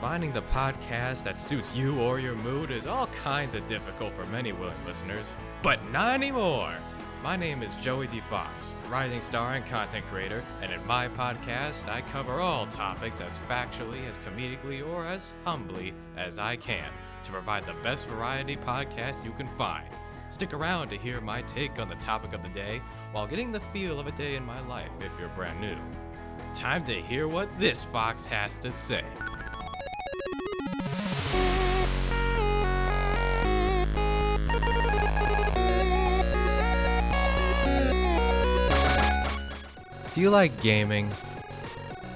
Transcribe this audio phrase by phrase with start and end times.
[0.00, 4.24] Finding the podcast that suits you or your mood is all kinds of difficult for
[4.26, 5.26] many willing listeners,
[5.60, 6.72] but not anymore.
[7.24, 8.20] My name is Joey D.
[8.30, 13.36] Fox, rising star and content creator, and in my podcast, I cover all topics as
[13.48, 16.88] factually, as comedically, or as humbly as I can
[17.24, 19.88] to provide the best variety podcast you can find.
[20.30, 23.60] Stick around to hear my take on the topic of the day while getting the
[23.72, 25.76] feel of a day in my life if you're brand new.
[26.54, 29.02] Time to hear what this fox has to say.
[40.18, 41.12] Do you like gaming?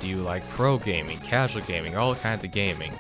[0.01, 2.93] Do you like pro gaming, casual gaming, all kinds of gaming?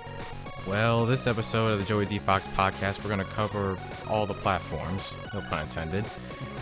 [0.65, 2.20] Well, this episode of the Joey D.
[2.20, 3.77] Fox podcast, we're going to cover
[4.09, 6.05] all the platforms, no pun intended.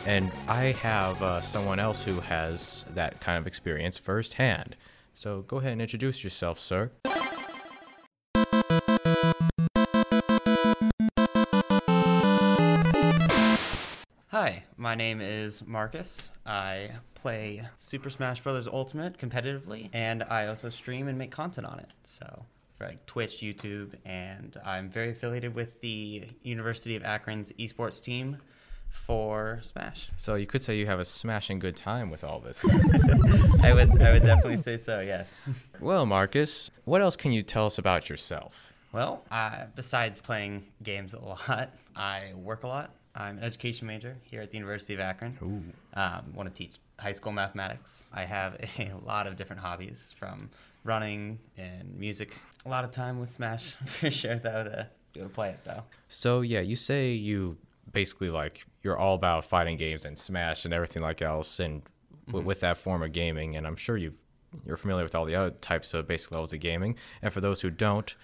[0.07, 4.75] And I have uh, someone else who has that kind of experience firsthand.
[5.13, 6.91] So go ahead and introduce yourself, sir.
[14.91, 16.33] My name is Marcus.
[16.45, 18.67] I play Super Smash Bros.
[18.67, 21.93] Ultimate competitively, and I also stream and make content on it.
[22.03, 22.45] So,
[22.77, 28.39] for like Twitch, YouTube, and I'm very affiliated with the University of Akron's esports team
[28.89, 30.11] for Smash.
[30.17, 32.65] So you could say you have a smashing good time with all this.
[33.63, 34.99] I would, I would definitely say so.
[34.99, 35.37] Yes.
[35.81, 38.73] well, Marcus, what else can you tell us about yourself?
[38.91, 42.91] Well, uh, besides playing games a lot, I work a lot.
[43.15, 45.37] I'm an education major here at the University of Akron.
[45.43, 45.99] Ooh.
[45.99, 48.09] Um, want to teach high school mathematics.
[48.13, 50.51] I have a lot of different hobbies from
[50.85, 52.37] running and music.
[52.67, 55.61] A lot of time with Smash for sure, though, to be able to play it,
[55.65, 55.83] though.
[56.09, 57.57] So, yeah, you say you
[57.93, 61.83] basically like you're all about fighting games and Smash and everything like else, and
[62.29, 63.57] w- with that form of gaming.
[63.57, 64.19] And I'm sure you've
[64.67, 66.97] you're familiar with all the other types of basic levels of gaming.
[67.23, 68.15] And for those who don't,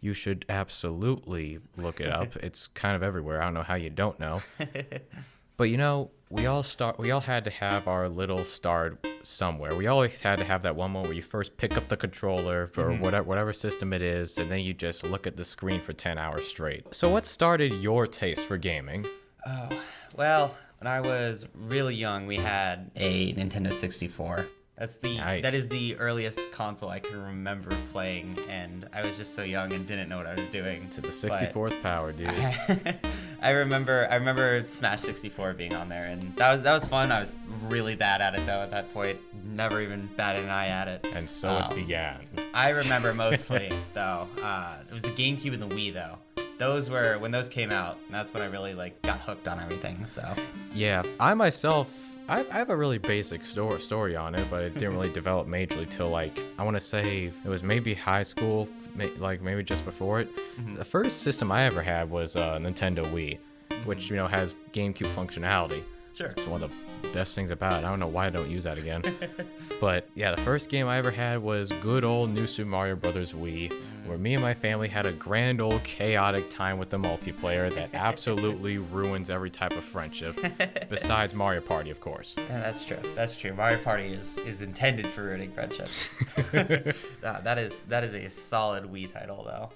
[0.00, 2.36] you should absolutely look it up.
[2.42, 3.40] it's kind of everywhere.
[3.40, 4.42] I don't know how you don't know.
[5.56, 9.74] but you know, we all start we all had to have our little start somewhere.
[9.74, 12.70] We always had to have that one moment where you first pick up the controller
[12.76, 13.02] or mm-hmm.
[13.02, 16.18] whatever whatever system it is and then you just look at the screen for 10
[16.18, 16.94] hours straight.
[16.94, 19.06] So what started your taste for gaming?
[19.46, 19.68] Oh,
[20.16, 24.46] well, when I was really young, we had a Nintendo 64.
[24.78, 25.42] That's the Nice.
[25.42, 29.72] that is the earliest console I can remember playing, and I was just so young
[29.74, 30.88] and didn't know what I was doing.
[30.90, 32.30] To the But 64th power, dude.
[33.42, 37.12] I remember I remember Smash 64 being on there, and that was that was fun.
[37.12, 39.18] I was really bad at it though at that point.
[39.44, 41.06] Never even batted an eye at it.
[41.14, 42.20] And so Um, it began.
[42.54, 44.28] I remember mostly though.
[44.42, 46.16] Uh, it was the GameCube and the Wii though.
[46.58, 47.98] Those were when those came out.
[48.06, 50.04] and That's when I really like got hooked on everything.
[50.06, 50.34] So
[50.74, 51.88] Yeah, I myself,
[52.30, 55.48] I, I have a really basic story story on it, but it didn't really develop
[55.48, 59.64] majorly till like I want to say it was maybe high school, may, like maybe
[59.64, 60.28] just before it.
[60.36, 60.76] Mm-hmm.
[60.76, 63.38] The first system I ever had was uh, Nintendo Wii,
[63.70, 63.84] mm-hmm.
[63.84, 65.82] which you know has GameCube functionality.
[66.14, 66.28] sure.
[66.28, 67.84] It's one of the best things about it.
[67.84, 69.02] I don't know why I don't use that again.
[69.80, 73.32] but yeah, the first game I ever had was good old New Super Mario Brothers
[73.32, 73.99] Wii, mm.
[74.10, 77.90] Where me and my family had a grand old chaotic time with the multiplayer that
[77.94, 80.36] absolutely ruins every type of friendship,
[80.90, 82.34] besides Mario Party, of course.
[82.36, 82.98] Yeah, that's true.
[83.14, 83.54] That's true.
[83.54, 86.10] Mario Party is is intended for ruining friendships.
[86.52, 89.70] that, that is that is a solid Wii title though.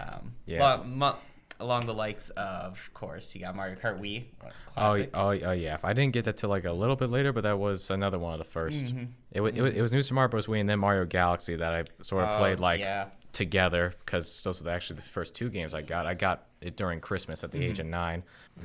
[0.00, 0.62] Um, Yeah.
[0.76, 1.16] lo- mo-
[1.60, 4.24] along the likes of, of course, you got Mario Kart Wii.
[4.42, 5.10] Oh, Classic.
[5.14, 5.76] oh, oh, yeah.
[5.84, 8.32] I didn't get that till like a little bit later, but that was another one
[8.32, 10.46] of the 1st It, wa- it, was, it was New Super Mario Bros.
[10.48, 13.06] Wii and then Mario Galaxy that I sort of Oh, played like yeah.
[13.34, 16.06] Together because those were actually the first two games I got.
[16.06, 18.22] I got it during Christmas at the age of nine.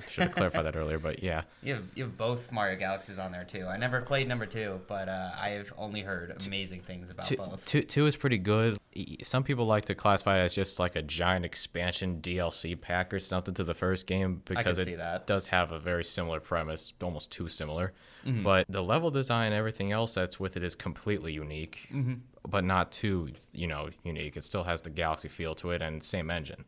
[0.08, 1.42] Should have clarified that earlier, but yeah.
[1.64, 3.66] You have, you have both Mario Galaxies on there too.
[3.68, 7.36] I never played number two, but uh, I have only heard amazing things about Two,
[7.36, 7.66] both.
[7.66, 8.78] two, two is pretty good.
[9.24, 13.20] Some people like to classify it as just like a giant expansion DLC pack or
[13.20, 17.50] something to the first game because it does have a very similar premise, almost too
[17.50, 17.94] similar.
[18.26, 18.44] Mm-hmm.
[18.44, 22.14] But the level design, and everything else that's with it is completely unique, Mm-hmm.
[22.48, 24.38] But not too, you know, unique.
[24.38, 26.66] It still has the Galaxy feel to it and same engine.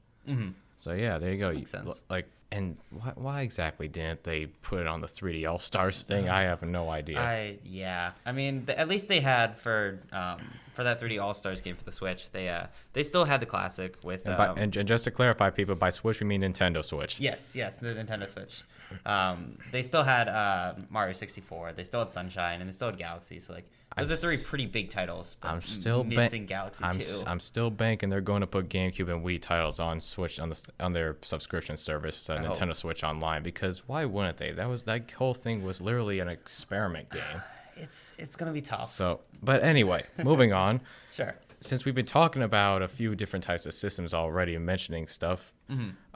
[0.77, 1.53] So yeah, there you go.
[1.53, 2.01] Makes sense.
[2.09, 6.27] Like, and why, why exactly didn't they put it on the 3D All Stars thing?
[6.27, 7.19] I have no idea.
[7.19, 8.11] I yeah.
[8.25, 10.39] I mean, th- at least they had for um,
[10.73, 12.31] for that 3D All Stars game for the Switch.
[12.31, 15.11] They uh they still had the classic with And, by, um, and, and just to
[15.11, 17.19] clarify, people, by Switch we mean Nintendo Switch.
[17.19, 18.63] Yes, yes, the Nintendo Switch.
[19.05, 21.73] Um, they still had uh, Mario 64.
[21.73, 23.39] They still had Sunshine, and they still had Galaxy.
[23.39, 25.35] So like, those I'm are three pretty big titles.
[25.41, 26.99] But I'm still ban- missing Galaxy I'm, too.
[26.99, 30.49] s- I'm still banking they're going to put GameCube and Wii titles on Switch on
[30.49, 32.45] the on their subscription service, uh, I.
[32.45, 33.43] Nintendo Switch Online.
[33.43, 34.51] Because why wouldn't they?
[34.51, 37.41] That was that whole thing was literally an experiment game.
[37.75, 38.85] It's it's gonna be tough.
[38.89, 40.81] So, but anyway, moving on.
[41.13, 41.35] Sure.
[41.59, 45.53] since we've been talking about a few different types of systems already and mentioning stuff,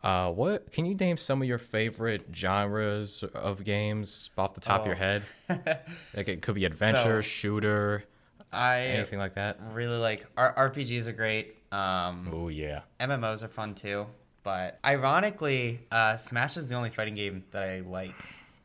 [0.03, 4.81] uh, what can you name some of your favorite genres of games off the top
[4.81, 4.97] of your Oh.
[4.97, 5.23] head?
[6.15, 8.03] like it could be adventure, So- shooter,
[8.51, 9.59] I anything like that.
[9.73, 11.55] really like R- RPGs are great.
[11.71, 12.81] Um, Oh yeah.
[12.99, 14.05] MMOs are fun too,
[14.43, 18.13] but ironically, uh, Smash is the only fighting game that I like.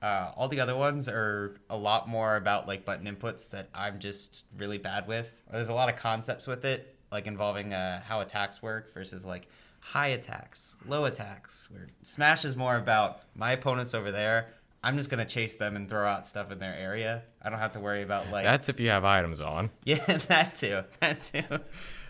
[0.03, 3.99] Uh, all the other ones are a lot more about like button inputs that I'm
[3.99, 5.31] just really bad with.
[5.51, 9.49] There's a lot of concepts with it, like involving uh, how attacks work versus like
[9.81, 11.69] high attacks, low attacks.
[11.71, 14.49] Where Smash is more about my opponent's over there.
[14.83, 17.23] I'm just gonna chase them and throw out stuff in their area.
[17.43, 19.71] I don't have to worry about like That's if you have items on.
[19.85, 20.83] yeah, that too.
[21.01, 21.43] That too.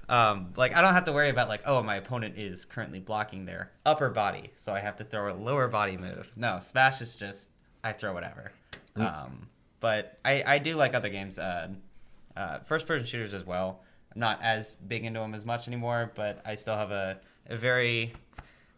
[0.09, 3.45] Um, like I don't have to worry about like, oh, my opponent is currently blocking
[3.45, 6.31] their upper body, so I have to throw a lower body move.
[6.37, 7.51] No, Smash is just
[7.83, 8.53] I throw whatever.
[8.97, 9.49] Um,
[9.81, 11.69] but I, I do like other games, uh,
[12.37, 13.83] uh, first person shooters as well.
[14.15, 17.19] I'm not as big into them as much anymore, but I still have a,
[17.51, 18.13] a very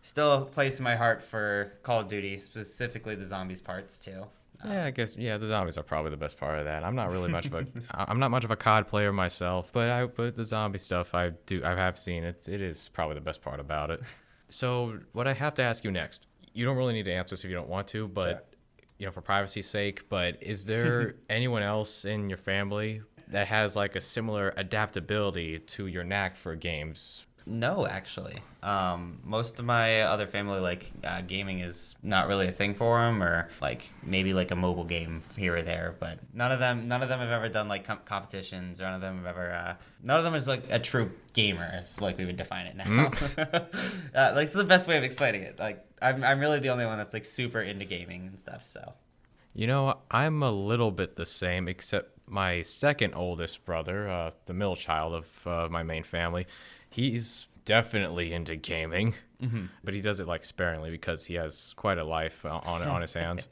[0.02, 4.24] still a place in my heart for Call of Duty, specifically the zombies parts too.
[4.62, 6.84] Um, yeah, I guess yeah, the zombies are probably the best part of that.
[6.84, 9.90] I'm not really much of a I'm not much of a COD player myself, but
[9.90, 12.48] I but the zombie stuff I do I have seen it.
[12.48, 14.02] It is probably the best part about it.
[14.48, 17.44] So what I have to ask you next, you don't really need to answer this
[17.44, 18.54] if you don't want to, but
[18.98, 20.08] you know for privacy's sake.
[20.08, 25.86] But is there anyone else in your family that has like a similar adaptability to
[25.86, 27.24] your knack for games?
[27.46, 28.36] No, actually.
[28.62, 33.00] Um, most of my other family, like uh, gaming, is not really a thing for
[33.00, 35.96] them, or like maybe like a mobile game here or there.
[35.98, 38.94] But none of them, none of them have ever done like com- competitions, or none
[38.94, 39.52] of them have ever.
[39.52, 42.76] Uh, none of them is like a true gamer, is like we would define it
[42.76, 43.10] now.
[43.38, 45.58] uh, like it's the best way of explaining it.
[45.58, 48.64] Like I'm, I'm really the only one that's like super into gaming and stuff.
[48.64, 48.92] So
[49.54, 54.54] You know, I'm a little bit the same, except my second oldest brother, uh, the
[54.54, 56.46] middle child of uh, my main family,
[56.92, 59.66] he's definitely into gaming, mm-hmm.
[59.82, 63.00] but he does it like sparingly because he has quite a life on on, on
[63.00, 63.48] his hands.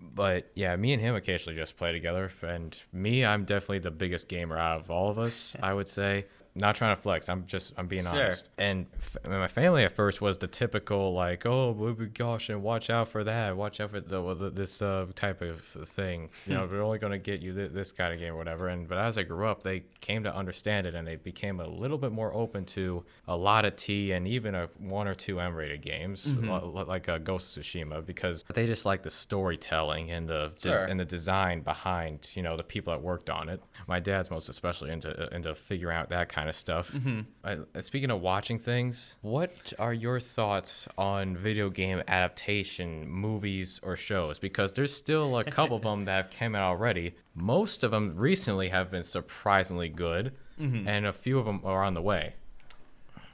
[0.00, 4.28] But yeah, me and him occasionally just play together, and me, I'm definitely the biggest
[4.28, 5.54] gamer out of all of us.
[5.62, 6.26] I would say.
[6.54, 7.28] Not trying to flex.
[7.28, 8.10] I'm just I'm being Sure.
[8.12, 8.48] honest.
[8.58, 12.90] And f- my family at first was the typical like, oh oh gosh, and watch
[12.90, 13.56] out for that.
[13.56, 16.30] Watch out for the, the this uh, type of thing.
[16.46, 18.66] You know, we're only gonna get you th- this kind of game or whatever.
[18.68, 21.66] And but as I grew up, they came to understand it, and they became a
[21.68, 25.38] little bit more open to a lot of T and even a one or two
[25.40, 26.48] M-rated games li-
[26.86, 30.84] like uh, Ghost of Tsushima because they just like the storytelling and the des- Sure.
[30.84, 33.62] and the design behind you know the people that worked on it.
[33.86, 36.92] My dad's most especially into into figuring out that kind of stuff.
[36.92, 37.20] Mm-hmm.
[37.44, 43.80] I, uh, speaking of watching things, what are your thoughts on video game adaptation movies
[43.82, 44.38] or shows?
[44.38, 47.14] Because there's still a couple of them that have come out already.
[47.34, 50.88] Most of them recently have been surprisingly good, mm-hmm.
[50.88, 52.34] and a few of them are on the way.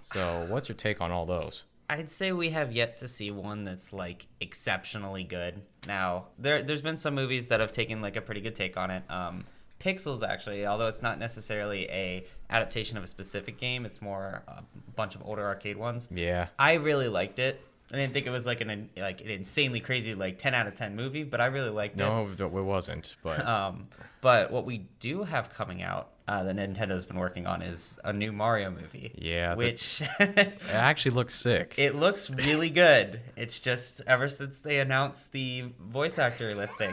[0.01, 1.65] So, what's your take on all those?
[1.89, 5.63] I'd say we have yet to see one that's like exceptionally good.
[5.87, 8.91] Now, there there's been some movies that have taken like a pretty good take on
[8.91, 9.05] it.
[9.09, 9.45] Um,
[9.87, 14.63] Pixels actually, although it's not necessarily a adaptation of a specific game, it's more a
[14.97, 16.09] bunch of older arcade ones.
[16.11, 16.49] Yeah.
[16.59, 17.61] I really liked it.
[17.93, 20.75] I didn't think it was like an like an insanely crazy like 10 out of
[20.75, 22.03] 10 movie, but I really liked it.
[22.03, 23.17] No, it wasn't.
[23.23, 23.87] But Um,
[24.21, 28.13] but what we do have coming out uh, that Nintendo's been working on is a
[28.13, 29.13] new Mario movie.
[29.17, 31.75] Yeah, which it actually looks sick.
[31.79, 33.21] it looks really good.
[33.37, 36.93] It's just ever since they announced the voice actor listing,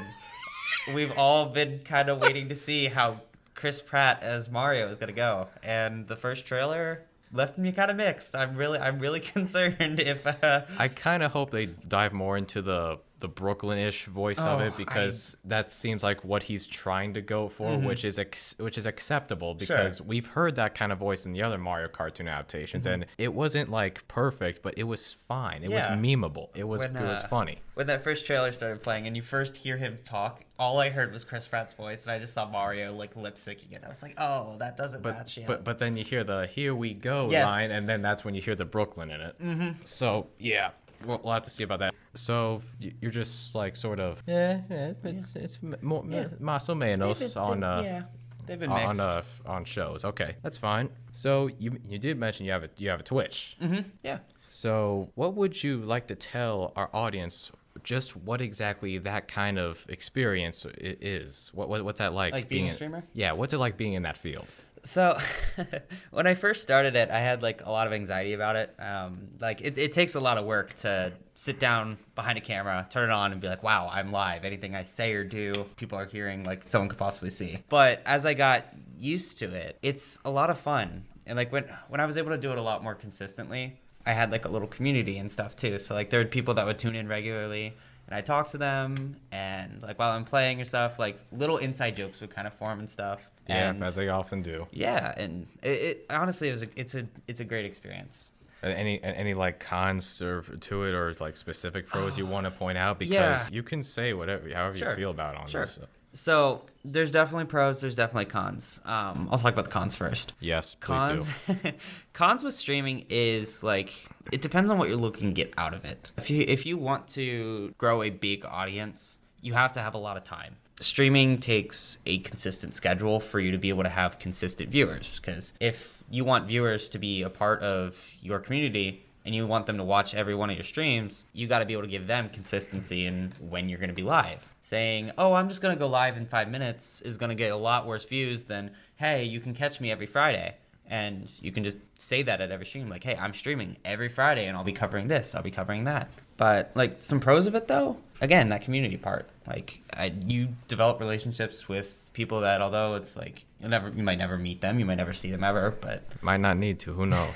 [0.94, 3.22] we've all been kind of waiting to see how
[3.56, 5.48] Chris Pratt as Mario is gonna go.
[5.64, 8.36] And the first trailer left me kind of mixed.
[8.36, 10.26] I'm really, I'm really concerned if.
[10.26, 14.66] Uh, I kind of hope they dive more into the the Brooklyn-ish voice of Oh,
[14.66, 18.78] it because that seems like what he's trying to go for, which is ex- which
[18.78, 22.86] is acceptable because we've heard that kind of voice in the other Mario cartoon adaptations,
[22.86, 25.64] and it wasn't like perfect, but it was fine.
[25.64, 25.96] It Yeah.
[25.96, 26.50] was memeable.
[26.54, 27.60] It was When, it was uh, funny.
[27.76, 31.14] when that first trailer started playing and you first hear him talk, all I heard
[31.14, 33.84] was Chris Pratt's voice, and I just saw Mario like lip syncing it.
[33.86, 35.48] I was like, oh, that doesn't But, match yet.
[35.48, 37.46] but but then you hear the "Here we go" Yes.
[37.48, 39.36] line, and then that's when you hear the Brooklyn in it.
[39.42, 39.70] Mm-hmm.
[39.86, 40.72] So yeah,
[41.06, 41.94] we'll, we'll have to see about that.
[42.14, 46.26] So you're just like sort of yeah, yeah it's it's more Yeah.
[46.40, 48.04] más o menos on uh yeah,
[48.46, 50.06] they've been on uh, on shows.
[50.06, 50.90] Okay, that's fine.
[51.12, 53.58] So you you did mention you have a you have a Twitch.
[53.62, 53.82] mm-hmm.
[54.04, 54.20] Yeah.
[54.50, 57.52] So what would you like to tell our audience?
[57.84, 61.50] Just what exactly that kind of experience is?
[61.56, 62.32] What, what what's that like?
[62.34, 63.04] Like being a in- streamer?
[63.14, 64.46] Yeah, what's it like being in that field?
[64.86, 65.18] So,
[66.12, 68.76] when I first started it, I had like a lot of anxiety about it.
[68.80, 72.86] Um, like it, it takes a lot of work to sit down behind a camera,
[72.90, 74.44] turn it on, and be like, "Wow, I'm live.
[74.44, 76.44] Anything I say or do, people are hearing.
[76.44, 78.66] Like someone could possibly see." But as I got
[78.98, 81.06] used to it, it's a lot of fun.
[81.26, 84.12] and like when when I was able to do it a lot more consistently, I
[84.12, 85.80] had like a little community and stuff too.
[85.80, 87.74] So like there were people that would tune in regularly,
[88.08, 91.96] and I talked to them, and like while I'm playing and stuff, like little inside
[91.96, 93.22] jokes would kind of form and stuff.
[93.48, 94.68] Yeah, and, as they often do.
[94.72, 98.30] yeah, and it, it honestly it was a, it's a it's a great experience.
[98.64, 102.78] Any any like cons or to it or like specific pros you want to point
[102.78, 103.12] out because
[103.50, 103.56] Yeah.
[103.56, 104.90] you can say whatever however Sure.
[104.92, 105.66] you feel about it on Sure.
[105.66, 105.80] this.
[106.16, 107.82] So there's definitely pros.
[107.82, 108.80] There's definitely cons.
[108.86, 110.34] Um, I'll talk about the cons first.
[110.40, 111.72] Yes, please Cons, do.
[112.14, 113.94] cons with streaming is like
[114.32, 116.12] it depends on what you're looking to get out of it.
[116.18, 120.00] If you if you want to grow a big audience, you have to have a
[120.00, 120.56] lot of time.
[120.80, 125.20] Streaming takes a consistent schedule for you to be able to have consistent viewers.
[125.20, 129.68] Because if you want viewers to be a part of your community and you want
[129.68, 132.08] them to watch every one of your streams, you got to be able to give
[132.08, 134.42] them consistency in when you're going to be live.
[134.62, 137.52] Saying, "Oh, I'm just going to go live in 5 minutes" is going to get
[137.52, 140.56] a lot worse views than, "Hey, you can catch me every Friday."
[140.90, 144.48] And you can just say that at every stream like, "Hey, I'm streaming every Friday
[144.48, 147.68] and I'll be covering this, I'll be covering that." But like some pros of it
[147.68, 149.30] though, again, that community part.
[149.48, 154.18] Like I, you develop relationships with people that although it's like you'll never you might
[154.18, 156.94] never meet them, you might never see them ever, but Might not need to.
[156.94, 157.36] Who knows?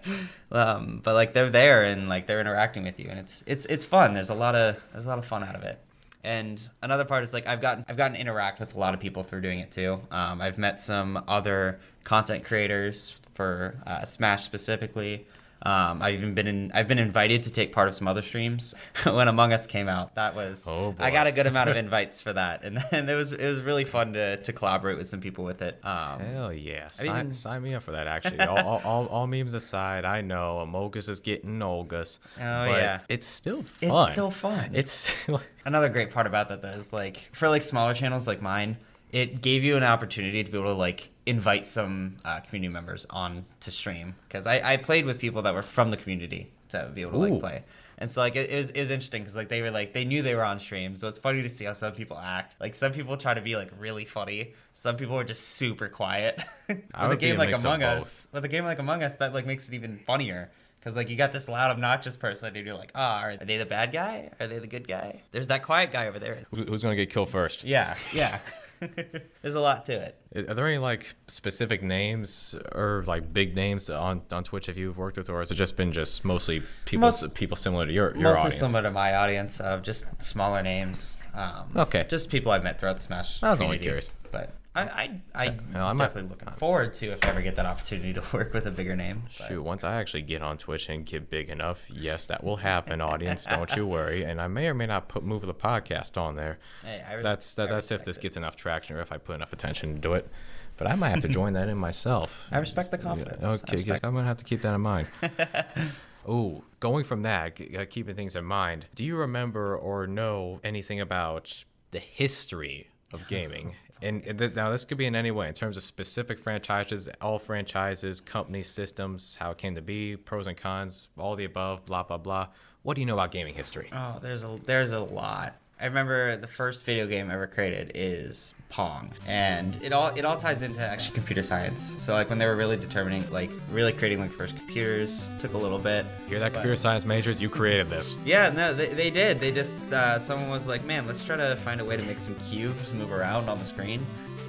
[0.52, 3.84] um, but like they're there and like they're interacting with you and it's it's it's
[3.84, 5.80] fun there's a lot of there's a lot of fun out of it
[6.24, 9.00] and another part is like i've gotten i've gotten to interact with a lot of
[9.00, 14.44] people through doing it too um, i've met some other content creators for uh, smash
[14.44, 15.26] specifically
[15.62, 16.70] um, I've even been in.
[16.74, 18.74] I've been invited to take part of some other streams.
[19.04, 20.66] when Among Us came out, that was.
[20.68, 23.46] Oh, I got a good amount of invites for that, and then it was it
[23.46, 25.78] was really fun to, to collaborate with some people with it.
[25.84, 26.88] Um, Hell yeah!
[26.88, 28.06] Sign, sign me up for that.
[28.06, 32.18] Actually, all, all, all, all memes aside, I know Amogus is getting Olgus.
[32.36, 33.00] Oh, but yeah.
[33.08, 33.90] it's still fun.
[33.90, 34.70] It's still fun.
[34.74, 35.26] It's
[35.64, 38.76] Another great part about that though is like for like smaller channels like mine,
[39.10, 43.04] it gave you an opportunity to be able to like invite some uh, community members
[43.10, 46.90] on to stream because I, I played with people that were from the community to
[46.94, 47.28] be able to Ooh.
[47.30, 47.64] like play.
[47.98, 50.04] And so like it, it was it was interesting because like they were like they
[50.04, 52.56] knew they were on stream, so it's funny to see how some people act.
[52.60, 56.42] Like some people try to be like really funny, some people are just super quiet.
[56.68, 57.82] with a game like Among.
[57.82, 60.50] Us, with a game like Among Us, that like makes it even funnier.
[60.82, 63.66] Cause like you got this loud, obnoxious person, and you're like, ah, are they the
[63.66, 64.30] bad guy?
[64.38, 65.22] Are they the good guy?
[65.32, 66.44] There's that quiet guy over there.
[66.54, 67.64] who's gonna get killed first?
[67.64, 68.38] Yeah, yeah.
[69.42, 70.48] There's a lot to it.
[70.48, 74.98] Are there any like specific names or like big names on on Twitch if you've
[74.98, 78.12] worked with, or has it just been just mostly people Most- people similar to your
[78.14, 78.58] your Mostly audience?
[78.58, 81.14] similar to my audience of just smaller names.
[81.34, 82.04] Um, Okay.
[82.08, 83.42] Just people I've met throughout the Smash.
[83.42, 84.10] I was only curious.
[84.32, 87.54] But I, I, I Well, I might- definitely looking forward to if I ever get
[87.56, 89.22] that opportunity to work with a bigger name.
[89.38, 92.56] but- Shoot, once I actually get on Twitch and get big enough, yes, that will
[92.56, 93.46] happen, audience.
[93.46, 94.22] Don't you worry.
[94.24, 96.58] And I may or may not put move the podcast on there.
[96.84, 98.20] Hey, I res- That's that, I that's if this it.
[98.22, 100.28] gets enough traction or if I put enough attention into it.
[100.76, 102.46] But I might have to join that in myself.
[102.52, 103.42] I respect the confidence.
[103.42, 105.08] Okay, yes, I'm gonna have to keep that in mind.
[106.28, 108.86] oh, going from that, uh, keeping things in mind.
[108.94, 113.74] Do you remember or know anything about the history of gaming?
[114.02, 117.38] And th- now this could be in any way, in terms of specific franchises, all
[117.38, 122.02] franchises, company systems, how it came to be, pros and cons, all the above, blah
[122.02, 122.48] blah blah.
[122.82, 123.88] What do you know about gaming history?
[123.92, 125.56] Oh, there's a there's a lot.
[125.78, 130.38] I remember the first video game ever created is Pong, and it all it all
[130.38, 132.02] ties into actually computer science.
[132.02, 135.58] So like when they were really determining, like really creating like first computers, took a
[135.58, 136.06] little bit.
[136.24, 137.42] You hear that, but- computer science majors?
[137.42, 138.16] You created this.
[138.24, 139.38] Yeah, no, they, they did.
[139.38, 142.20] They just uh, someone was like, man, let's try to find a way to make
[142.20, 144.04] some cubes move around on the screen,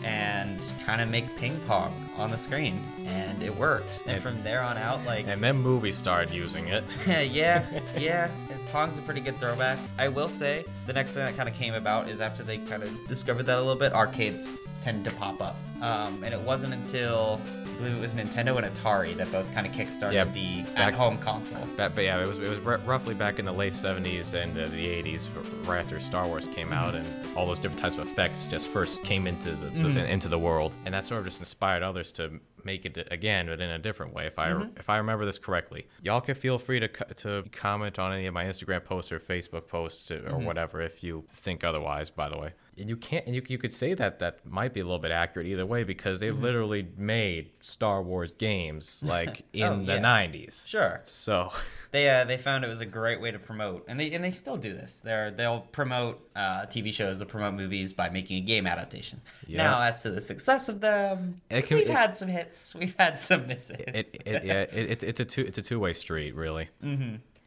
[0.07, 3.99] and kind of make ping pong on the screen, and it worked.
[4.05, 6.83] And And- from there on out, like And then movies started using it.
[7.07, 7.63] yeah,
[7.97, 8.29] yeah.
[8.71, 9.79] Pong's a pretty good throwback.
[9.97, 12.83] I will say the next thing that kind of came about is after they kind
[12.83, 15.55] of discovered that a little bit, arcades tended to pop up.
[15.81, 17.39] Um, and it wasn't until
[17.77, 21.17] believe it was Nintendo and Atari that both kind of kickstarted Yeah, the back- at-home
[21.19, 21.65] console.
[21.75, 24.57] But, but yeah, it was it was r- roughly back in the late 70s and
[24.57, 25.27] uh, the 80s,
[25.67, 27.05] right after Star Wars came out, mm-hmm.
[27.05, 29.97] and all those different types of effects just first came into the, the mm-hmm.
[29.97, 33.61] into the world, and that sort of just inspired others to make it again, but
[33.61, 34.27] in a different way.
[34.27, 34.77] If I mm-hmm.
[34.77, 38.33] if I remember this correctly, y'all can feel free to to comment on any of
[38.33, 42.09] my Instagram posts or Facebook posts or whatever if you think otherwise.
[42.09, 44.79] By the way, and you can't and you you could say that that might be
[44.79, 49.63] a little bit accurate either way because they literally made Star Wars games like in
[49.63, 50.27] Oh, the yeah.
[50.27, 50.67] 90s.
[50.67, 51.01] Sure.
[51.05, 51.51] So.
[51.91, 54.31] They uh, they found it was a great way to promote, and they and they
[54.31, 54.99] still do this.
[54.99, 59.21] They're they'll promote uh, TV shows, they'll promote movies by making a game adaptation.
[59.47, 59.63] Yeah.
[59.63, 63.17] Now, as to the success of them, can- we've it- had some hits, we've had
[63.21, 63.77] some misses.
[63.79, 66.67] it, it yeah it, it's it's a two it's a two way street really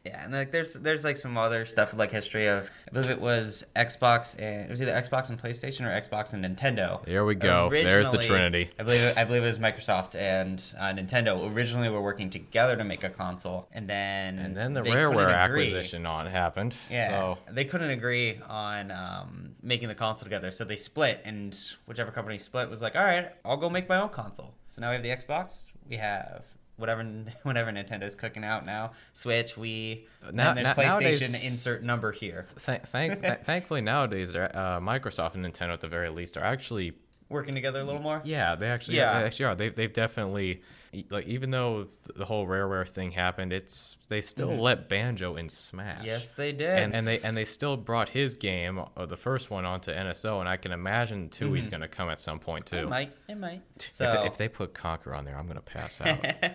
[0.03, 3.21] Yeah, and like there's there's like some other stuff like history of I believe it
[3.21, 7.05] was Xbox and it was either Xbox and PlayStation or Xbox and Nintendo.
[7.05, 7.69] There we go.
[7.69, 8.71] There's the Trinity.
[8.79, 12.83] I believe I believe it was Microsoft and uh, Nintendo originally were working together to
[12.83, 16.75] make a console, and then And then the Rareware acquisition on happened.
[16.89, 21.55] Yeah, So they couldn't agree on um, making the console together, so they split, and
[21.85, 24.89] whichever company split was like, "All right, I'll go make my own console." So now
[24.89, 26.43] we have the Xbox, we have
[26.81, 27.03] whatever
[27.43, 31.21] whatever Nintendo's cooking out now, Switch, Wii, Now- and there's now- PlayStation.
[31.31, 35.87] nowadays- insert number here, th- thank, th- thankfully nowadays, uh, Microsoft and Nintendo at the
[35.87, 36.91] very least are actually
[37.29, 38.21] working together a little more.
[38.25, 39.19] Yeah, they actually, Yeah.
[39.19, 39.55] they actually are.
[39.55, 40.61] They've, they've definitely,
[41.09, 45.97] like, even though the whole Rareware thing happened, it's they still let Banjo in Smash.
[45.99, 46.05] Mm-hmm.
[46.05, 46.69] Yes, they did.
[46.77, 50.39] And, and they and they still brought his game, uh, the first one, onto NSO,
[50.39, 52.75] and I can imagine 2 he's gonna come at some point too.
[52.77, 52.85] Mm-hmm.
[52.87, 53.61] it might, it might.
[53.77, 56.25] If, So they, if they put Conker on there, I'm gonna pass out.
[56.25, 56.49] Uh,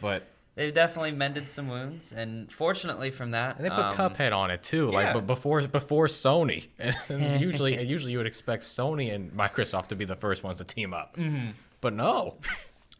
[0.00, 4.32] but they've definitely mended some wounds, and fortunately from that, and they put um, Cuphead
[4.36, 5.12] on it too, like yeah.
[5.14, 6.66] but before before Sony.
[7.08, 10.64] And usually usually you would expect Sony and Microsoft to be the first ones to
[10.64, 11.52] team up, Mm-hmm.
[11.80, 12.36] but no.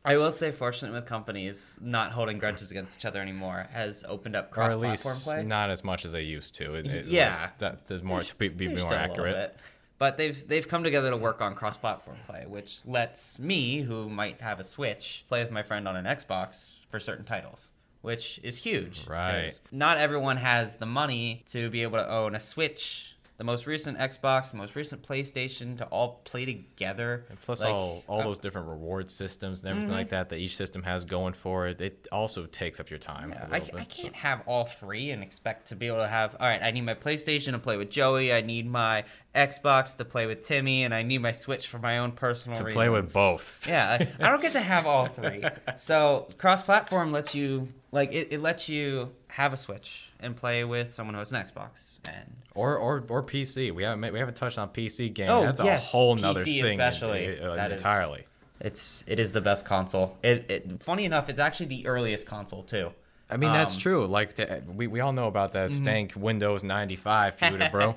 [0.09, 4.37] I will say, fortunate with companies not holding grudges against each other anymore has opened
[4.37, 5.45] up cross-platform play.
[5.45, 6.75] not as much as they used to.
[6.75, 7.43] It, it- Yeah.
[7.43, 9.57] like, that there's more to be, be more accurate.
[9.99, 14.41] But they've they've come together to work on cross-platform play, which lets me, who might
[14.41, 18.59] have a Switch, play with my friend on an Xbox for certain titles, which is
[18.59, 19.07] huge.
[19.09, 19.59] Right.
[19.73, 23.97] Not everyone has the money to be able to own a Switch, the most recent
[23.99, 27.25] Xbox, the most recent PlayStation, to all play together.
[27.31, 29.97] And plus Like, all all uh, those different reward systems and everything Mm-hmm.
[29.99, 31.81] like that that each system has going for it.
[31.81, 33.31] It also takes up your time.
[33.31, 35.99] Yeah, I, little I bit, so- can't have all three and expect to be able
[35.99, 36.35] to have.
[36.41, 38.33] All right, I need my PlayStation to play with Joey.
[38.33, 39.05] I need my
[39.39, 42.65] Xbox to play with Timmy, and I need my Switch for my own personal to
[42.65, 42.75] reasons.
[42.77, 43.67] play with both.
[43.69, 45.45] Yeah, I, I don't get to have all three.
[45.77, 50.93] So cross-platform lets you like it, it lets you have a Switch and play with
[50.93, 51.99] someone who has an Xbox.
[52.05, 53.73] And Or, or or PC.
[53.73, 55.31] We haven't we haven't touched on PC game.
[55.31, 56.81] Oh, That's yes, a whole nother PC thing.
[56.81, 57.41] especially.
[57.41, 58.25] uh, That is- entirely.
[58.61, 60.17] it's it is the best console.
[60.23, 62.91] It, it funny enough, it's actually the earliest console too.
[63.31, 63.83] I mean, that's Um, mm-hmm.
[63.83, 64.07] true.
[64.07, 67.95] Like to, we we all know about that stank Windows 95 computer, bro.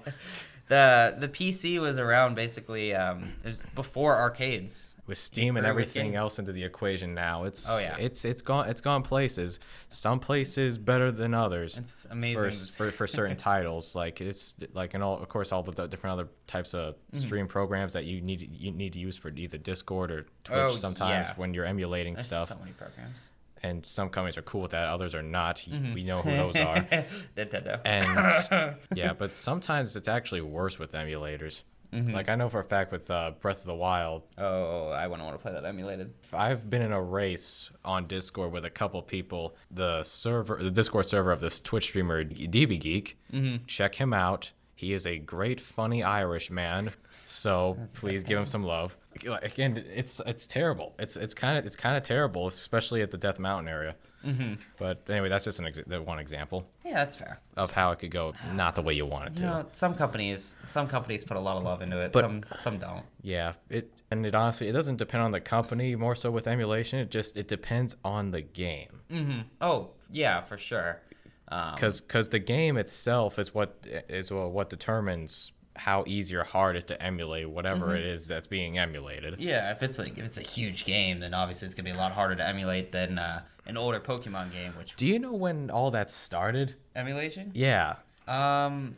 [0.72, 4.88] The the PC was around basically um, it was before arcades.
[5.08, 6.16] With Steam and everything games.
[6.22, 7.98] else into the equation now, it's Oh, yeah.
[8.00, 9.60] it's it's gone it's gone places.
[9.90, 11.78] Some places better than others.
[11.78, 12.52] It's amazing.
[12.52, 16.14] for, for, for certain titles like it's like and all of course all the different
[16.14, 17.18] other types of Mm-hmm.
[17.28, 20.70] stream programs that you need you need to use for either discord or twitch Oh,
[20.70, 21.34] sometimes yeah.
[21.36, 23.30] when you're emulating There's stuff so many programs.
[23.64, 25.94] And some companies are cool with that others are not Mm-hmm.
[25.94, 26.76] we know who those are
[27.38, 27.80] Nintendo.
[27.86, 32.14] and yeah but sometimes it's actually worse with emulators Mm-hmm.
[32.14, 35.26] like i know for a fact with uh, breath of the wild oh, I wouldn't
[35.28, 36.14] want to play that emulated.
[36.32, 39.58] I've been in a race on Discord with a couple people.
[39.72, 43.18] The server, the Discord server of this Twitch streamer DB Geek.
[43.34, 43.66] Mm-hmm.
[43.68, 44.54] Check him out.
[44.74, 46.94] He is a great, funny Irish man.
[47.32, 48.98] So please give him some love.
[49.42, 50.94] Again, it's it's terrible.
[51.00, 53.96] It's it's kind of it's kind of terrible, especially at the Death Mountain area.
[54.26, 54.56] Mm-hmm.
[54.78, 57.40] But anyway, that's just an ex- that one example Yeah, that's fair.
[57.58, 59.66] of how it could go not the way you want it to.
[59.72, 62.12] Some companies some companies put a lot of love into it.
[62.12, 63.04] But- some some don't.
[63.22, 67.00] Yeah, it and it honestly it doesn't depend on the company more so with emulation.
[67.00, 69.00] It just it depends on the game.
[69.10, 69.40] Mm-hmm.
[69.62, 71.02] Oh yeah, for sure.
[71.48, 76.80] Um, because the game itself is what is what determines how easy or hard it
[76.80, 79.40] is to emulate whatever it is that's being emulated.
[79.40, 82.00] yeah, if it's like if it's a huge game, then obviously it's gonna be a
[82.00, 85.70] lot harder to emulate than uh, an older Pokemon game, which Do you know when
[85.70, 86.76] all that started?
[86.96, 87.52] emulation.
[87.54, 87.96] Yeah,
[88.28, 88.96] Um,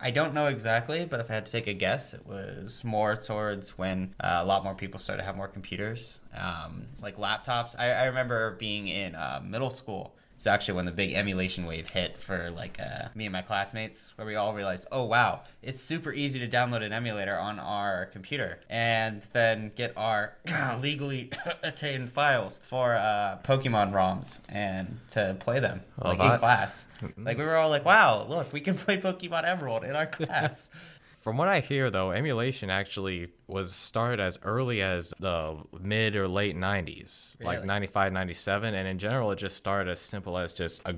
[0.00, 2.82] I I don't know exactly, but if I had to take a guess, it was
[2.82, 7.18] more towards when uh, a lot more people started to have more computers, um, like
[7.18, 7.78] laptops.
[7.78, 10.16] I, I remember being in uh, middle school.
[10.42, 14.12] It's actually when the big emulation wave hit for like uh, me and my classmates,
[14.16, 18.06] where we all realized, oh wow, it's super easy to download an emulator on our
[18.06, 20.32] computer and then get our
[20.80, 21.30] legally
[21.62, 26.88] attained files for uh, Pokemon ROMs and to play them Oh, like in class.
[27.16, 30.70] Like we were all like, "Wow, look, we can play Pokemon Emerald in our class."
[31.22, 36.26] From what I hear, though, emulation actually was started as early as the mid or
[36.26, 38.74] late 90s, like 95, 97.
[38.74, 40.96] And in general, it just started as simple as just a,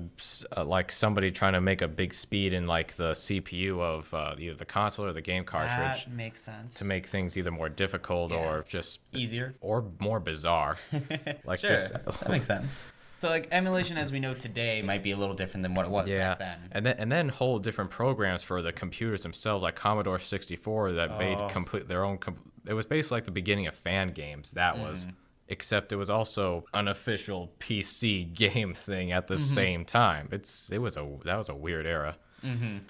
[0.53, 4.33] a- like somebody trying to make a big speed in like the CPU of uh,
[4.39, 6.73] either the console or the game cartridge that makes sense.
[6.73, 8.37] to make things either more difficult Yeah.
[8.49, 9.53] or just easier.
[9.61, 10.77] or more bizarre.
[11.45, 12.83] like Sure, just that makes sense.
[13.17, 15.91] So like emulation as we know today might be a little different than what it
[15.91, 16.59] was yeah, back then.
[16.71, 21.11] and then and then whole different programs for the computers themselves, like Commodore 64, that
[21.11, 21.17] Oh.
[21.17, 22.17] made complete their own.
[22.17, 24.51] Com- it was basically like the beginning of fan games.
[24.51, 24.83] That Mm-hmm.
[24.83, 25.07] was
[25.47, 30.27] except it was also an official PC game thing at the same time.
[30.31, 32.17] It's it was a that was a weird era.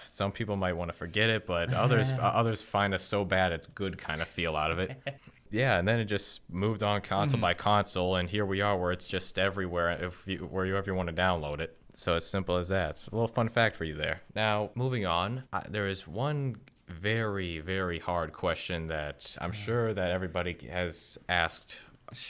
[0.04, 3.66] Some people might want to forget it, but others others find us so bad it's
[3.68, 4.90] good kind of feel out of it.
[5.50, 7.42] Yeah, and then it just moved on console hmm.
[7.42, 11.08] by console, and here we are, where it's just everywhere if you wherever you want
[11.08, 11.76] to download it.
[11.92, 12.90] So as simple as that.
[12.90, 14.20] It's a little fun fact for you there.
[14.34, 16.56] Now, moving on, there is one
[16.88, 19.56] very very hard question that I'm hmm.
[19.56, 21.80] sure that everybody has asked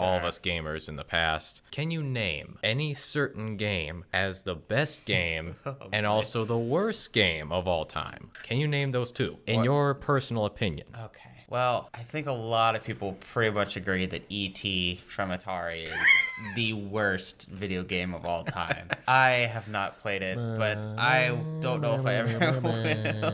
[0.00, 1.62] all of us gamers in the past.
[1.70, 7.12] Can you name any certain game as the best game oh, and also the worst
[7.12, 8.30] game of all time?
[8.42, 10.86] Can you name those two in What- your personal opinion?
[11.04, 11.35] Okay.
[11.48, 15.00] Well, I think a lot of people pretty much agree that E.T.
[15.06, 15.92] from Atari is
[16.56, 18.88] the worst video game of all time.
[19.06, 23.32] I have not played it, but I don't know if I ever will.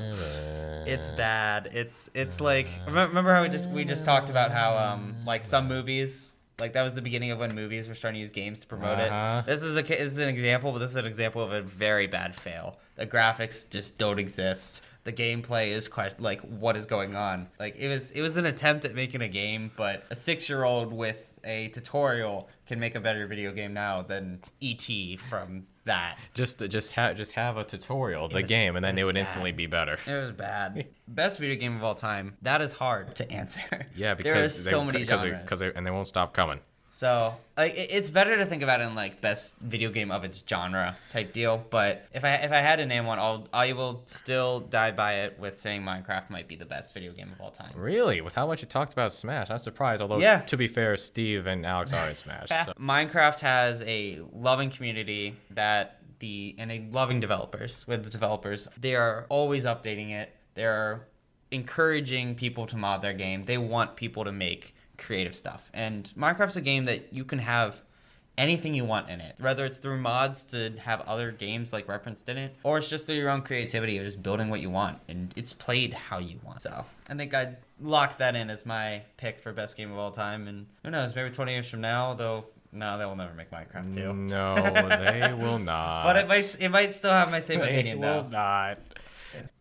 [0.85, 1.71] It's bad.
[1.73, 5.67] It's it's like remember how we just we just talked about how um like some
[5.69, 8.67] movies like that was the beginning of when movies were starting to use games to
[8.67, 9.43] promote Uh-huh.
[9.47, 9.47] it.
[9.51, 12.09] This is a this is an example, but this is an example of a very
[12.09, 12.79] bad fail.
[12.97, 14.83] The graphics just don't exist.
[15.05, 17.49] The gameplay is quite like what is going on.
[17.59, 20.65] Like it was it was an attempt at making a game, but a six year
[20.65, 26.19] old with a tutorial can make a better video game now than ET from that.
[26.35, 29.15] Just just have just have a tutorial the was- game, and then it it would
[29.17, 29.21] bad.
[29.23, 29.99] instantly be better.
[30.07, 30.87] It was bad.
[31.09, 32.37] Best video game of all time.
[32.43, 33.87] That is hard to answer.
[33.97, 35.51] Yeah, because there is so many genres.
[35.51, 36.61] they, they, and they won't stop coming.
[36.95, 40.43] So like it's better to think about it in like best video game of its
[40.47, 41.65] genre type deal.
[41.71, 45.15] But if I if I had to name one, I'll I will still die by
[45.21, 47.73] it with saying Minecraft might be the best video game of all time.
[47.75, 50.03] Really, with how much you talked about Smash, I'm surprised.
[50.03, 50.41] Although, Yeah.
[50.43, 52.49] to be fair, Steve and Alex are in Smash.
[52.67, 52.75] So.
[52.79, 58.69] Minecraft has a loving community that the and a loving developers with the developers.
[58.79, 60.31] They are always updating it.
[60.55, 61.09] They're
[61.51, 63.45] encouraging people to mod their game.
[63.45, 65.71] They want people to make creative stuff.
[65.75, 67.81] And Minecraft's a game that you can have
[68.39, 69.35] anything you want in it.
[69.39, 73.07] Whether it's through mods to have other games like referenced in it, or it's just
[73.07, 76.39] through your own creativity of just building what you want and it's played how you
[76.43, 76.63] want.
[76.63, 80.11] So I think I'd lock that in as my pick for best game of all
[80.11, 80.49] time.
[80.49, 82.47] And who knows, maybe 20 years from now, though.
[82.75, 84.01] No, they will never make Minecraft 2.
[84.01, 84.55] Mm, no,
[85.11, 86.05] they will not.
[86.05, 88.29] But it might it might still have my same They opinion will though.
[88.31, 88.79] not.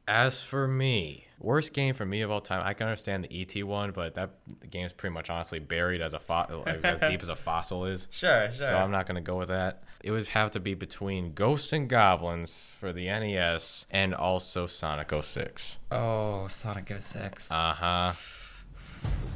[0.08, 2.62] As for me, worst game for me of all time.
[2.66, 6.14] I can understand the ET one, but that the game's pretty much honestly buried as
[6.14, 8.08] a fo- like, as deep as a fossil is.
[8.12, 8.68] Sure, sure.
[8.68, 9.84] So I'm not gonna go with that.
[10.04, 15.12] It would have to be between Ghosts and Goblins for the NES and also Sonic
[15.20, 15.78] 06.
[15.92, 17.52] oh, Sonic 06.
[17.52, 18.14] Uh huh.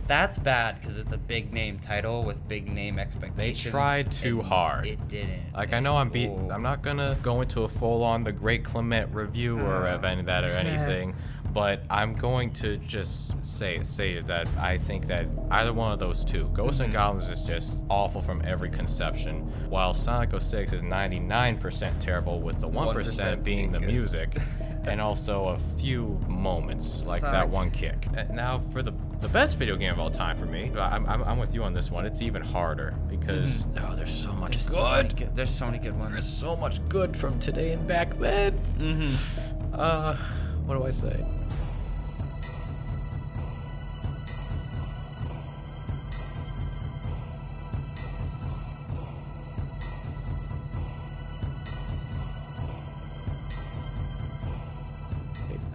[0.08, 3.63] That's bad because it's a big name title with big name expectations.
[3.63, 4.86] They tried too and hard.
[4.86, 5.52] It didn't.
[5.56, 6.30] Like I know I'm beat.
[6.30, 10.28] I'm not gonna go into a full-on the Great Clement review or of any of
[10.28, 11.15] that or anything,
[11.56, 16.26] but I'm going to just say say that I think that either one of those
[16.26, 19.39] two, Ghosts and Goblins, is just awful from every conception,
[19.70, 23.88] while Sonic 06 is 99% terrible, with the 1% 1% being the good.
[23.88, 24.38] music.
[24.88, 28.06] And also a few moments like that one kick.
[28.15, 31.24] Uh, Now for the the best video game of all time for me, I'm, I'm,
[31.24, 32.06] I'm with you on this one.
[32.06, 35.10] It's even harder because oh, there's so much There's good.
[35.10, 35.36] so good.
[35.36, 36.12] There's so many good ones.
[36.12, 38.60] There's so much good from today and back then.
[38.78, 39.74] Mm-hmm.
[39.74, 40.18] Uh,
[40.65, 41.15] what do I say?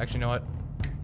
[0.00, 0.42] Actually, you know what?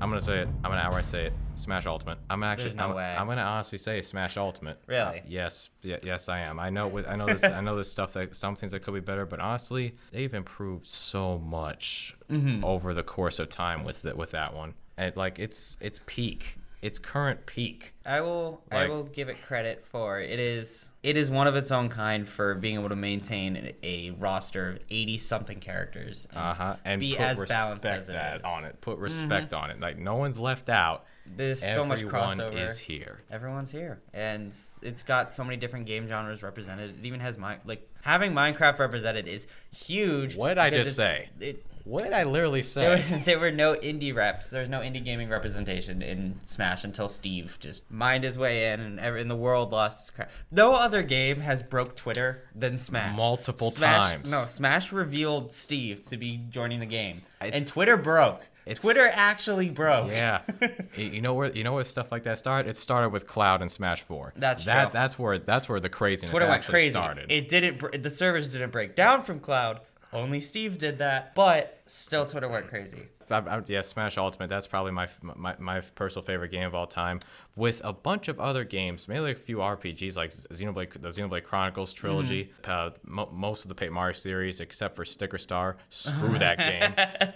[0.00, 0.48] I'm gonna say it.
[0.64, 1.32] I'm gonna outright say it.
[1.54, 2.18] Smash Ultimate.
[2.30, 2.70] I'm actually.
[2.70, 3.14] There's no I'm, way.
[3.18, 4.78] I'm gonna honestly say Smash Ultimate.
[4.86, 5.20] Really?
[5.20, 5.70] Uh, yes.
[5.82, 6.58] Yeah, yes, I am.
[6.58, 6.86] I know.
[6.88, 7.44] With, I know this.
[7.44, 10.86] I know there's stuff that some things that could be better, but honestly, they've improved
[10.86, 12.64] so much Mm-hmm.
[12.64, 14.74] over the course of time with it, with that one.
[14.96, 16.56] And like it's it's peak.
[16.86, 17.94] It's current peak.
[18.04, 21.72] I will I will give it credit for it is it is one of its
[21.72, 26.54] own kind for being able to maintain a roster of 80 something characters and Uh
[26.54, 26.76] huh.
[26.84, 28.42] And be put as balanced as it that is.
[28.42, 28.56] Mm-hmm.
[28.56, 28.80] on it.
[28.80, 29.80] Put respect on it.
[29.80, 31.06] Like no one's left out.
[31.36, 32.68] There's so much Everyone crossover.
[32.68, 33.22] is here.
[33.30, 36.90] Everyone's here, and it's got so many different game genres represented.
[37.00, 40.36] It even has my like having Minecraft represented is huge.
[40.36, 41.28] What did I just say?
[41.40, 43.12] It, What did I literally there, say?
[43.12, 44.50] were, there were no indie reps.
[44.50, 48.80] There was no indie gaming representation in Smash until Steve just mined his way in,
[48.80, 50.30] and every, and the world lost its crap.
[50.50, 53.16] No other game has broke Twitter than Smash.
[53.16, 54.30] Multiple Smash, times.
[54.30, 58.42] No, Smash revealed Steve to be joining the game, and Twitter broke.
[58.66, 60.10] It's- Twitter actually broke.
[60.10, 60.42] Yeah,
[60.96, 62.68] you know where you know where stuff like that started.
[62.68, 64.32] It started with Cloud and Smash Four.
[64.36, 64.82] That's that.
[64.84, 64.90] true.
[64.92, 66.90] That's where that's where the craziness Twitter went crazy.
[66.90, 67.30] started.
[67.30, 67.78] It didn't.
[67.78, 69.80] br- The servers didn't break down from cloud.
[70.12, 73.02] Only Steve did that, but still Twitter went crazy.
[73.28, 74.48] I, I, yeah, Smash Ultimate.
[74.48, 77.18] That's probably my, my my personal favorite game of all time.
[77.56, 81.92] With a bunch of other games, mainly a few RPGs like Xenoblade, the Xenoblade Chronicles
[81.92, 82.52] trilogy.
[82.62, 82.68] Mm.
[82.86, 85.76] Uh, mo- most of the Paper Mario series, except for Sticker Star.
[85.88, 87.32] Screw that game.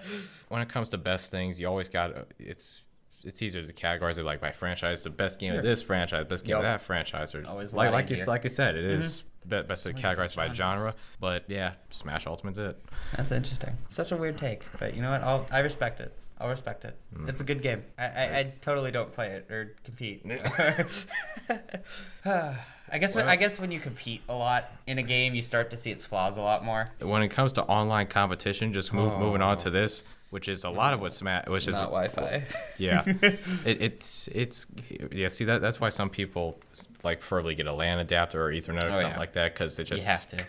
[0.50, 2.82] When it comes to best things, you always got it's
[3.22, 5.02] it's easier to categorize it like by franchise.
[5.02, 5.60] The best game sure.
[5.60, 6.58] of this franchise, best game yep.
[6.58, 9.02] of that franchise, or always like like, you, like I said, it mm-hmm.
[9.02, 10.94] is best to categorize by genre.
[11.20, 12.84] But yeah, Smash Ultimate's it.
[13.16, 13.76] That's interesting.
[13.88, 15.22] Such a weird take, but you know what?
[15.22, 16.16] I'll, I respect it.
[16.40, 16.96] I'll respect it.
[17.14, 17.28] Mm.
[17.28, 17.84] It's a good game.
[17.98, 20.24] I, I, I, totally don't play it or compete.
[22.24, 25.68] I guess when, I guess when you compete a lot in a game, you start
[25.70, 26.86] to see its flaws a lot more.
[27.00, 29.18] When it comes to online competition, just move, oh.
[29.18, 29.72] moving on to oh.
[29.72, 30.76] this, which is a mm.
[30.76, 32.44] lot of what Smash, which is not Wi-Fi.
[32.78, 34.66] Yeah, it, it's it's
[35.12, 35.28] yeah.
[35.28, 36.58] See that that's why some people
[37.04, 39.18] like preferably get a LAN adapter or Ethernet or oh, something yeah.
[39.18, 40.44] like that because it just you have to.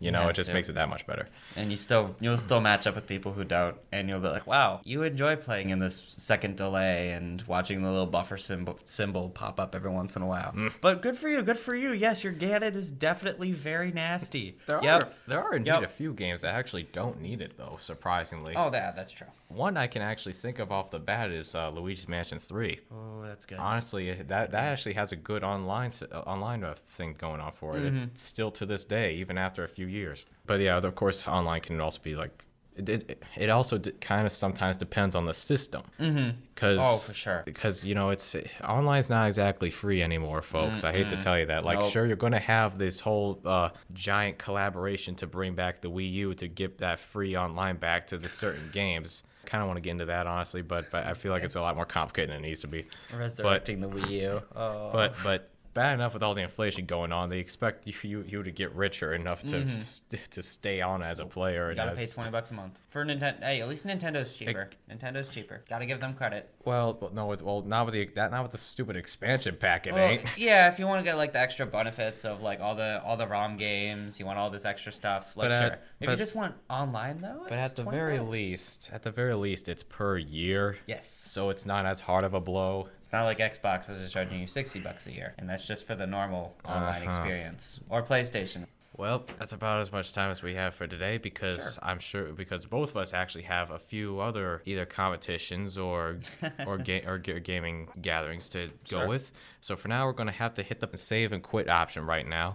[0.00, 1.26] You know, it just makes it that much better.
[1.56, 4.46] And you still you'll still match up with people who don't, and you'll be like,
[4.46, 9.30] "Wow, you enjoy playing in this second delay and watching the little buffer symbol symbol
[9.30, 10.72] pop up every once in a while." Mm.
[10.80, 11.92] But good for you, good for you.
[11.92, 14.58] Yes, your Ganon is definitely very nasty.
[14.66, 15.02] There yep.
[15.02, 15.82] are there are indeed yep.
[15.82, 17.76] a few games that actually don't need it though.
[17.80, 18.54] Surprisingly.
[18.56, 19.26] Oh, that that's true.
[19.48, 22.80] One I can actually think of off the bat is uh, Luigi's Mansion Three.
[22.90, 23.58] Oh, that's good.
[23.58, 27.76] Honestly, that that actually has a good online uh, online uh, thing going on for
[27.76, 27.84] it.
[27.84, 28.04] Mm-hmm.
[28.14, 30.24] still to this day, even after a few years.
[30.46, 32.44] But yeah, of course, online can also be like
[32.76, 36.80] it, it, it also d- kind of sometimes depends on the system because mm-hmm.
[36.80, 40.88] oh for sure because you know it's online's not exactly free anymore folks mm-hmm.
[40.88, 41.92] i hate to tell you that like nope.
[41.92, 46.10] sure you're going to have this whole uh, giant collaboration to bring back the wii
[46.10, 49.80] u to get that free online back to the certain games kind of want to
[49.80, 52.38] get into that honestly but but i feel like it's a lot more complicated than
[52.38, 52.84] it needs to be
[53.16, 54.90] resurrecting but, the wii u oh.
[54.92, 57.28] but but bad enough with all the inflation going on.
[57.28, 59.76] They expect you you to get richer enough to mm-hmm.
[59.76, 61.70] st- to stay on as a player.
[61.70, 63.42] You gotta pay twenty bucks a month for Nintendo.
[63.42, 64.70] Hey, at least Nintendo's cheaper.
[64.88, 65.62] It, Nintendo's cheaper.
[65.68, 66.48] Gotta give them credit.
[66.64, 69.86] Well, no, it's, well, not with the that not with the stupid expansion pack.
[69.86, 70.22] It well, ain't.
[70.38, 73.16] Yeah, if you want to get like the extra benefits of like all the all
[73.16, 75.36] the ROM games, you want all this extra stuff.
[75.36, 75.78] Like, but sure.
[76.00, 78.30] if you just want online though, but at the very bucks.
[78.30, 80.78] least, at the very least, it's per year.
[80.86, 81.08] Yes.
[81.08, 82.88] So it's not as hard of a blow.
[82.98, 85.94] It's not like Xbox was charging you sixty bucks a year, and that's just for
[85.94, 87.10] the normal online uh-huh.
[87.10, 88.66] experience, or PlayStation.
[88.96, 91.82] Well, that's about as much time as we have for today because sure.
[91.82, 96.20] I'm sure because both of us actually have a few other either competitions or
[96.66, 99.02] or, ga- or g- gaming gatherings to sure.
[99.02, 99.32] go with.
[99.60, 102.26] So for now, we're going to have to hit the save and quit option right
[102.26, 102.52] now.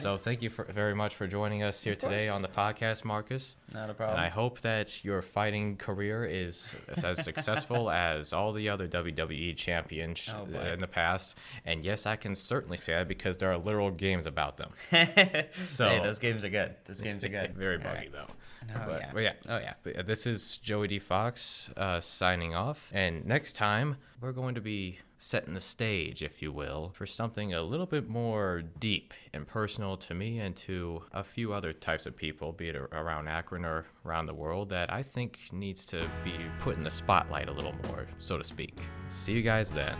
[0.00, 3.54] So thank you for, very much for joining us here today on the podcast, Marcus.
[3.72, 4.18] Not a problem.
[4.18, 9.56] And I hope that your fighting career is as successful as all the other WWE
[9.56, 11.36] champions oh, in the past.
[11.64, 14.72] And yes, I can certainly say that because there are literal games about them.
[15.70, 16.74] So hey, those games are good.
[16.84, 17.56] Those games are good.
[17.56, 18.12] Very buggy right.
[18.12, 18.26] though.
[18.74, 19.10] Oh, but, yeah.
[19.12, 19.32] But yeah.
[19.48, 19.74] Oh yeah.
[19.82, 24.60] But this is Joey D Fox uh, signing off, and next time we're going to
[24.60, 29.46] be setting the stage, if you will, for something a little bit more deep and
[29.46, 33.66] personal to me and to a few other types of people, be it around Akron
[33.66, 37.52] or around the world, that I think needs to be put in the spotlight a
[37.52, 38.80] little more, so to speak.
[39.08, 39.94] See you guys then.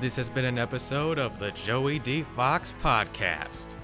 [0.00, 3.76] This has been an episode of the Joey D Fox Podcast.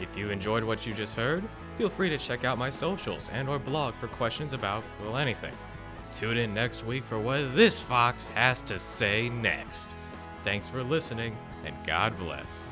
[0.00, 1.44] If you enjoyed what you just heard,
[1.76, 5.52] feel free to check out my socials and or blog for questions about, well, anything.
[6.12, 9.86] Tune in next week for what this fox has to say next.
[10.42, 12.69] Thanks for listening, and God bless.